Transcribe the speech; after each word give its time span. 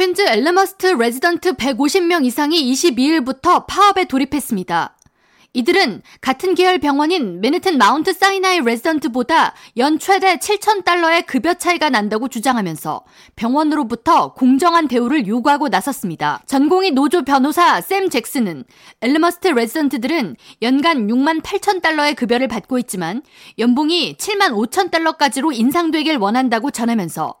퀸즈 0.00 0.22
엘름허스트 0.22 0.86
레지던트 0.86 1.56
150명 1.56 2.24
이상이 2.24 2.72
22일부터 2.72 3.66
파업에 3.66 4.06
돌입했습니다. 4.06 4.96
이들은 5.52 6.00
같은 6.22 6.54
계열 6.54 6.78
병원인 6.78 7.42
맨해튼 7.42 7.76
마운트 7.76 8.14
사이나이 8.14 8.60
레지던트보다 8.60 9.52
연 9.76 9.98
최대 9.98 10.36
7,000달러의 10.36 11.26
급여 11.26 11.52
차이가 11.52 11.90
난다고 11.90 12.28
주장하면서 12.28 13.04
병원으로부터 13.36 14.32
공정한 14.32 14.88
대우를 14.88 15.26
요구하고 15.26 15.68
나섰습니다. 15.68 16.40
전공의 16.46 16.92
노조 16.92 17.22
변호사 17.22 17.82
샘 17.82 18.08
잭슨은 18.08 18.64
엘름허스트 19.02 19.48
레지던트들은 19.48 20.36
연간 20.62 21.08
6만 21.08 21.42
8천 21.42 21.82
달러의 21.82 22.14
급여를 22.14 22.48
받고 22.48 22.78
있지만 22.78 23.20
연봉이 23.58 24.16
7만 24.16 24.54
5천 24.54 24.90
달러까지로 24.90 25.52
인상되길 25.52 26.16
원한다고 26.16 26.70
전하면서 26.70 27.34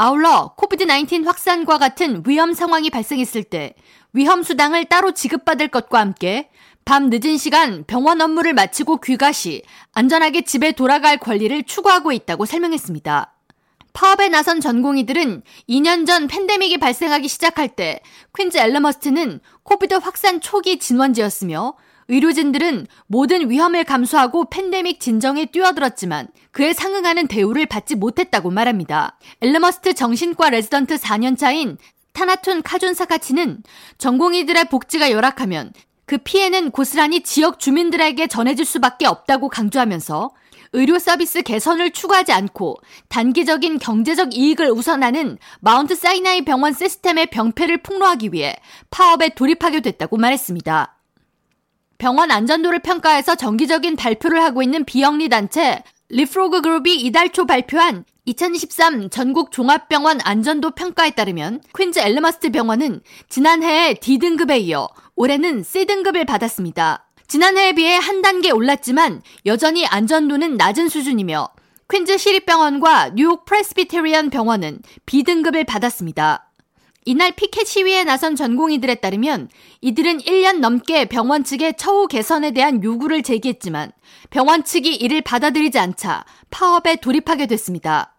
아울러 0.00 0.52
코비드-19 0.56 1.24
확산과 1.24 1.76
같은 1.76 2.22
위험 2.24 2.52
상황이 2.52 2.88
발생했을 2.88 3.42
때 3.42 3.74
위험 4.12 4.44
수당을 4.44 4.84
따로 4.84 5.10
지급받을 5.10 5.66
것과 5.66 5.98
함께 5.98 6.50
밤 6.84 7.10
늦은 7.10 7.36
시간 7.36 7.82
병원 7.84 8.20
업무를 8.20 8.52
마치고 8.52 8.98
귀가 8.98 9.32
시 9.32 9.64
안전하게 9.94 10.42
집에 10.42 10.70
돌아갈 10.70 11.18
권리를 11.18 11.64
추구하고 11.64 12.12
있다고 12.12 12.46
설명했습니다. 12.46 13.34
파업에 13.92 14.28
나선 14.28 14.60
전공의들은 14.60 15.42
2년 15.68 16.06
전 16.06 16.28
팬데믹이 16.28 16.78
발생하기 16.78 17.26
시작할 17.26 17.74
때 17.74 18.00
퀸즈 18.38 18.56
엘름허스트는 18.56 19.40
코비드 19.64 19.94
확산 19.94 20.40
초기 20.40 20.78
진원지였으며 20.78 21.74
의료진들은 22.08 22.86
모든 23.06 23.50
위험을 23.50 23.84
감수하고 23.84 24.48
팬데믹 24.48 24.98
진정에 24.98 25.46
뛰어들었지만 25.46 26.28
그에 26.52 26.72
상응하는 26.72 27.28
대우를 27.28 27.66
받지 27.66 27.94
못했다고 27.94 28.50
말합니다. 28.50 29.18
엘름허스트 29.42 29.94
정신과 29.94 30.50
레지던트 30.50 30.96
4년차인 30.96 31.76
타나툰 32.14 32.62
카준 32.62 32.94
사카치는 32.94 33.62
전공의들의 33.98 34.64
복지가 34.70 35.10
열악하면 35.10 35.72
그 36.06 36.16
피해는 36.16 36.70
고스란히 36.70 37.22
지역 37.22 37.60
주민들에게 37.60 38.26
전해질 38.26 38.64
수밖에 38.64 39.06
없다고 39.06 39.50
강조하면서 39.50 40.30
의료 40.72 40.98
서비스 40.98 41.42
개선을 41.42 41.90
추구하지 41.92 42.32
않고 42.32 42.76
단기적인 43.08 43.78
경제적 43.78 44.34
이익을 44.34 44.70
우선하는 44.70 45.38
마운트 45.60 45.94
사이나이 45.94 46.44
병원 46.44 46.72
시스템의 46.72 47.26
병폐를 47.26 47.82
폭로하기 47.82 48.30
위해 48.32 48.56
파업에 48.90 49.30
돌입하게 49.30 49.80
됐다고 49.80 50.16
말했습니다. 50.16 50.97
병원 51.98 52.30
안전도를 52.30 52.78
평가해서 52.78 53.34
정기적인 53.34 53.96
발표를 53.96 54.42
하고 54.42 54.62
있는 54.62 54.84
비영리 54.84 55.28
단체 55.28 55.82
리프프로그 56.08 56.62
그룹이 56.62 56.94
이달 56.94 57.30
초 57.32 57.44
발표한 57.44 58.04
2023 58.24 59.10
전국 59.10 59.50
종합병원 59.50 60.20
안전도 60.22 60.72
평가에 60.72 61.10
따르면 61.10 61.60
퀸즈 61.76 61.98
엘름허스트 61.98 62.50
병원은 62.50 63.00
지난해에 63.28 63.94
D등급에 63.94 64.58
이어 64.58 64.88
올해는 65.16 65.64
C등급을 65.64 66.24
받았습니다. 66.24 67.04
지난해에 67.26 67.72
비해 67.72 67.96
한 67.96 68.22
단계 68.22 68.50
올랐지만 68.50 69.22
여전히 69.44 69.86
안전도는 69.86 70.56
낮은 70.56 70.88
수준이며 70.88 71.48
퀸즈 71.90 72.16
시립병원과 72.16 73.10
뉴욕 73.14 73.44
프레스비테리언 73.44 74.30
병원은 74.30 74.80
B등급을 75.06 75.64
받았습니다. 75.64 76.47
이날 77.04 77.32
피켓 77.32 77.66
시위에 77.66 78.04
나선 78.04 78.36
전공의들에 78.36 78.96
따르면 78.96 79.48
이들은 79.80 80.18
1년 80.18 80.58
넘게 80.58 81.06
병원 81.06 81.44
측의 81.44 81.74
처우 81.78 82.06
개선에 82.06 82.50
대한 82.50 82.82
요구를 82.82 83.22
제기했지만 83.22 83.92
병원 84.30 84.64
측이 84.64 84.94
이를 84.94 85.22
받아들이지 85.22 85.78
않자 85.78 86.24
파업에 86.50 86.96
돌입하게 86.96 87.46
됐습니다. 87.46 88.14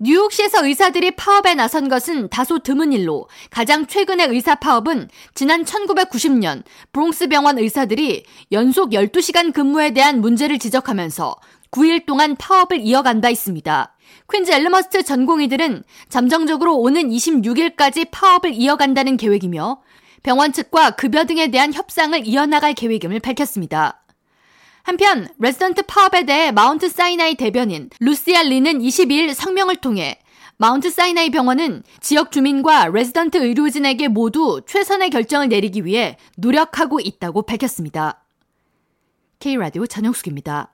뉴욕시에서 0.00 0.64
의사들이 0.64 1.16
파업에 1.16 1.56
나선 1.56 1.88
것은 1.88 2.28
다소 2.28 2.60
드문 2.60 2.92
일로 2.92 3.28
가장 3.50 3.86
최근의 3.86 4.28
의사 4.28 4.54
파업은 4.54 5.08
지난 5.34 5.64
1990년 5.64 6.62
브롱스 6.92 7.26
병원 7.28 7.58
의사들이 7.58 8.24
연속 8.52 8.90
12시간 8.90 9.52
근무에 9.52 9.90
대한 9.90 10.20
문제를 10.20 10.60
지적하면서 10.60 11.36
9일 11.72 12.06
동안 12.06 12.36
파업을 12.36 12.80
이어간 12.80 13.20
바 13.20 13.28
있습니다. 13.28 13.94
퀸즈 14.30 14.50
엘름허스트 14.50 15.02
전공의들은 15.02 15.84
잠정적으로 16.08 16.76
오는 16.76 17.08
26일까지 17.08 18.08
파업을 18.10 18.52
이어간다는 18.52 19.16
계획이며 19.16 19.80
병원 20.22 20.52
측과 20.52 20.90
급여 20.92 21.24
등에 21.24 21.50
대한 21.50 21.72
협상을 21.72 22.26
이어나갈 22.26 22.74
계획임을 22.74 23.20
밝혔습니다. 23.20 24.02
한편 24.82 25.28
레지던트 25.38 25.82
파업에 25.82 26.24
대해 26.24 26.50
마운트 26.50 26.88
사이나이 26.88 27.34
대변인 27.34 27.90
루시아 28.00 28.42
리는 28.42 28.78
22일 28.78 29.34
성명을 29.34 29.76
통해 29.76 30.18
마운트 30.56 30.90
사이나이 30.90 31.30
병원은 31.30 31.82
지역 32.00 32.32
주민과 32.32 32.88
레지던트 32.88 33.38
의료진에게 33.38 34.08
모두 34.08 34.62
최선의 34.66 35.10
결정을 35.10 35.48
내리기 35.48 35.84
위해 35.84 36.16
노력하고 36.36 37.00
있다고 37.00 37.42
밝혔습니다. 37.42 38.24
K라디오 39.38 39.86
전영숙입니다. 39.86 40.72